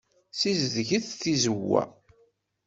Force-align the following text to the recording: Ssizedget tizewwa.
Ssizedget 0.33 1.05
tizewwa. 1.21 1.83